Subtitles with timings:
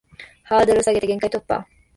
[0.45, 1.63] ハードルを下げて限界突破